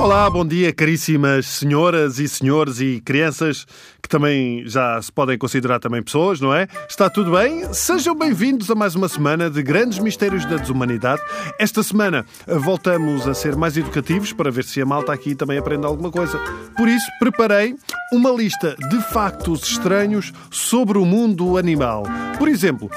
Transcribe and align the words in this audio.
Olá, 0.00 0.30
bom 0.30 0.46
dia, 0.46 0.72
caríssimas 0.72 1.44
senhoras 1.44 2.18
e 2.18 2.26
senhores 2.26 2.80
e 2.80 3.02
crianças 3.04 3.66
que 4.02 4.08
também 4.08 4.66
já 4.66 5.00
se 5.02 5.12
podem 5.12 5.36
considerar 5.36 5.78
também 5.78 6.02
pessoas, 6.02 6.40
não 6.40 6.54
é? 6.54 6.66
Está 6.88 7.10
tudo 7.10 7.32
bem? 7.32 7.70
Sejam 7.74 8.16
bem-vindos 8.16 8.70
a 8.70 8.74
mais 8.74 8.94
uma 8.94 9.10
semana 9.10 9.50
de 9.50 9.62
grandes 9.62 9.98
mistérios 9.98 10.46
da 10.46 10.56
desumanidade. 10.56 11.20
Esta 11.58 11.82
semana 11.82 12.24
voltamos 12.46 13.28
a 13.28 13.34
ser 13.34 13.54
mais 13.56 13.76
educativos 13.76 14.32
para 14.32 14.50
ver 14.50 14.64
se 14.64 14.80
a 14.80 14.86
malta 14.86 15.12
aqui 15.12 15.34
também 15.34 15.58
aprende 15.58 15.84
alguma 15.84 16.10
coisa. 16.10 16.38
Por 16.78 16.88
isso, 16.88 17.06
preparei 17.18 17.76
uma 18.10 18.30
lista 18.30 18.74
de 18.88 19.02
factos 19.12 19.64
estranhos 19.64 20.32
sobre 20.50 20.96
o 20.96 21.04
mundo 21.04 21.58
animal. 21.58 22.04
Por 22.38 22.48
exemplo, 22.48 22.90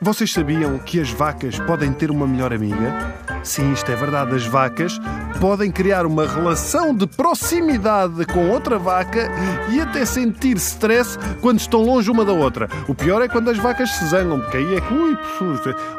vocês 0.00 0.32
sabiam 0.32 0.78
que 0.78 1.00
as 1.00 1.10
vacas 1.10 1.58
podem 1.58 1.92
ter 1.92 2.12
uma 2.12 2.28
melhor 2.28 2.52
amiga? 2.52 3.33
Sim, 3.44 3.72
isto 3.72 3.92
é 3.92 3.94
verdade. 3.94 4.34
As 4.34 4.46
vacas 4.46 4.98
podem 5.38 5.70
criar 5.70 6.06
uma 6.06 6.26
relação 6.26 6.94
de 6.94 7.06
proximidade 7.06 8.24
com 8.26 8.48
outra 8.48 8.78
vaca 8.78 9.30
e 9.70 9.78
até 9.80 10.06
sentir 10.06 10.56
stress 10.56 11.18
quando 11.42 11.60
estão 11.60 11.82
longe 11.82 12.10
uma 12.10 12.24
da 12.24 12.32
outra. 12.32 12.68
O 12.88 12.94
pior 12.94 13.20
é 13.20 13.28
quando 13.28 13.50
as 13.50 13.58
vacas 13.58 13.90
se 13.90 14.06
zangam, 14.06 14.40
porque 14.40 14.56
aí 14.56 14.76
é 14.76 14.80
que. 14.80 14.94
Ui, 14.94 15.14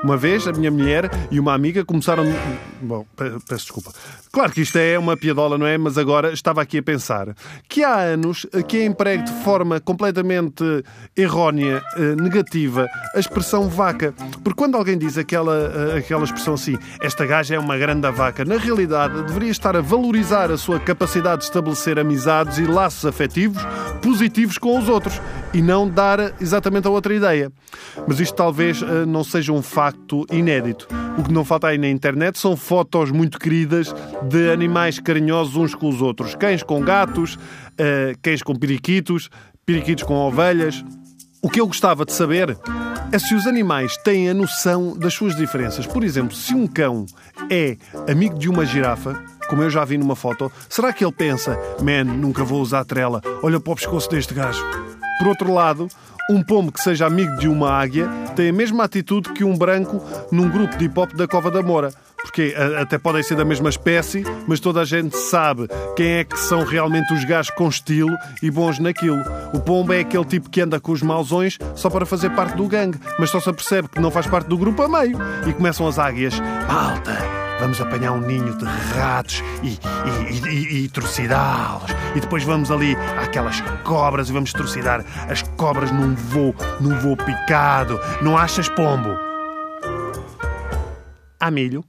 uma 0.04 0.18
vez 0.18 0.48
a 0.48 0.52
minha 0.52 0.72
mulher 0.72 1.10
e 1.30 1.40
uma 1.40 1.54
amiga 1.54 1.86
começaram. 1.86 2.26
Bom, 2.82 3.06
peço 3.16 3.66
desculpa. 3.66 3.92
Claro 4.32 4.52
que 4.52 4.62
isto 4.62 4.78
é 4.78 4.98
uma 4.98 5.16
piadola, 5.16 5.58
não 5.58 5.68
é? 5.68 5.78
Mas 5.78 5.98
agora 5.98 6.34
estava 6.34 6.62
aqui 6.62 6.80
a 6.80 6.84
pensar 6.84 7.36
que 7.70 7.84
há 7.84 8.00
anos 8.00 8.46
que 8.68 8.78
é 8.78 8.86
emprego 8.86 9.24
de 9.24 9.32
forma 9.44 9.80
completamente 9.80 10.64
errónea, 11.16 11.82
eh, 11.96 12.16
negativa, 12.16 12.88
a 13.16 13.20
expressão 13.20 13.70
vaca. 13.70 14.14
Porque 14.44 14.58
quando 14.58 14.76
alguém 14.76 14.98
diz 14.98 15.18
aquela, 15.18 15.72
eh, 15.94 16.00
aquela 16.00 16.24
expressão 16.24 16.56
assim, 16.56 16.78
esta 17.02 17.26
gaja 17.36 17.56
é 17.56 17.60
uma 17.60 17.78
grande 17.78 18.10
vaca, 18.12 18.46
na 18.46 18.56
realidade 18.56 19.22
deveria 19.24 19.52
estar 19.52 19.76
a 19.76 19.82
valorizar 19.82 20.50
a 20.52 20.58
sua 20.58 20.80
capacidade 20.80 21.40
de 21.40 21.44
estabelecer 21.44 22.00
amizades 22.00 22.60
e 22.60 22.66
laços 22.66 23.06
afetivos 23.06 23.62
positivos 24.02 24.58
com 24.58 24.80
os 24.80 24.88
outros 24.88 25.22
e 25.54 25.62
não 25.62 25.90
dar 25.90 26.34
exatamente 26.40 26.88
a 26.88 26.90
outra 26.90 27.14
ideia. 27.14 27.52
Mas 28.08 28.22
isto 28.22 28.34
talvez 28.36 28.82
eh, 28.82 29.06
não 29.06 29.22
seja 29.22 29.52
um 29.52 29.62
facto 29.62 30.26
inédito. 30.32 30.88
O 31.18 31.24
que 31.24 31.34
não 31.34 31.44
falta 31.44 31.68
aí 31.68 31.78
na 31.78 31.90
internet 31.90 32.40
são 32.40 32.56
fotos 32.56 33.12
muito 33.12 33.38
queridas 33.38 33.94
de 34.30 34.50
animais 34.50 34.98
carinhosos 34.98 35.58
uns 35.58 35.76
com 35.76 35.90
os 35.90 36.02
outros. 36.02 36.36
Cães 36.36 36.64
com 36.64 36.80
gatos, 36.80 37.38
eh, 37.78 38.14
cães 38.22 38.42
com 38.42 38.56
periquitos, 38.56 39.30
periquitos 39.66 40.06
com 40.06 40.14
ovelhas. 40.14 40.86
O 41.46 41.50
que 41.50 41.62
eu 41.62 41.68
gostava 41.68 42.04
de 42.06 42.12
saber 42.12 42.58
é 43.12 43.20
se 43.20 43.36
os 43.36 43.46
animais 43.46 43.96
têm 43.98 44.28
a 44.28 44.34
noção 44.34 44.98
das 44.98 45.14
suas 45.14 45.36
diferenças. 45.36 45.86
Por 45.86 46.04
exemplo, 46.04 46.36
se 46.36 46.56
um 46.56 46.66
cão 46.66 47.06
é 47.52 47.78
amigo 48.12 48.40
de 48.40 48.50
uma 48.50 48.66
girafa, 48.66 49.24
como 49.48 49.62
eu 49.62 49.70
já 49.70 49.86
vi 49.86 49.96
numa 49.96 50.16
foto, 50.16 50.52
será 50.68 50.92
que 50.92 51.06
ele 51.06 51.14
pensa, 51.14 51.56
man, 51.84 52.06
nunca 52.06 52.44
vou 52.44 52.60
usar 52.64 52.84
trela, 52.84 53.22
olha 53.44 53.60
para 53.60 53.74
o 53.74 53.76
pescoço 53.76 54.10
deste 54.10 54.34
gajo? 54.34 54.60
Por 55.20 55.28
outro 55.28 55.54
lado, 55.54 55.88
um 56.30 56.42
pombo 56.42 56.72
que 56.72 56.82
seja 56.82 57.06
amigo 57.06 57.36
de 57.38 57.48
uma 57.48 57.72
águia 57.72 58.08
tem 58.36 58.50
a 58.50 58.54
mesma 58.54 58.84
atitude 58.84 59.32
que 59.34 59.44
um 59.44 59.58
branco 59.58 60.02
num 60.32 60.50
grupo 60.50 60.76
de 60.78 60.86
hip-hop 60.86 61.14
da 61.14 61.28
Cova 61.28 61.52
da 61.52 61.62
Moura. 61.62 61.92
Porque 62.22 62.56
até 62.82 62.98
podem 62.98 63.22
ser 63.22 63.36
da 63.36 63.46
mesma 63.46 63.70
espécie, 63.70 64.24
mas 64.48 64.60
toda 64.60 64.82
a 64.82 64.86
gente 64.86 65.16
sabe 65.16 65.68
quem 65.96 66.14
é 66.14 66.24
que 66.24 66.38
são 66.40 66.64
realmente 66.64 67.14
os 67.14 67.24
gajos 67.24 67.52
com 67.52 67.70
estilo 67.70 68.18
e 68.42 68.50
bons 68.50 68.80
naquilo. 68.80 69.22
O 69.54 69.60
pombo 69.60 69.94
é 69.94 70.00
aquele 70.00 70.26
tipo 70.26 70.50
que 70.50 70.62
anda 70.62 70.80
com 70.80 70.92
os 70.92 71.04
mauzões 71.04 71.60
só 71.76 71.90
para 71.90 72.06
fazer 72.06 72.32
parte 72.32 72.56
do 72.58 72.68
gangue, 72.68 73.00
mas 73.20 73.30
só 73.30 73.40
se 73.40 73.50
apercebe 73.50 73.88
que 73.90 74.02
não 74.02 74.10
faz 74.10 74.26
parte 74.26 74.48
do 74.48 74.58
grupo 74.58 74.82
a 74.82 74.90
meio. 74.90 75.20
E 75.48 75.54
começam 75.54 75.88
as 75.88 76.00
águias. 76.00 76.40
Malta! 76.68 77.45
Vamos 77.60 77.80
apanhar 77.80 78.12
um 78.14 78.22
ninho 78.22 78.56
de 78.58 78.66
ratos 78.66 79.44
e, 79.64 79.80
e, 80.30 80.50
e, 80.50 80.86
e 80.86 80.90
trucidá-los. 80.90 81.92
E 82.16 82.20
depois 82.20 82.44
vamos 82.44 82.72
ali 82.72 82.96
àquelas 83.22 83.62
cobras 83.84 84.30
e 84.30 84.34
vamos 84.34 84.54
trucidar 84.54 85.04
as 85.30 85.42
cobras 85.42 85.92
num 85.92 86.16
voo, 86.16 86.56
num 86.80 86.98
voo 87.00 87.18
picado. 87.18 88.00
Não 88.22 88.38
achas, 88.38 88.70
pombo? 88.70 89.10
Há 91.40 91.52
milho? 91.52 91.84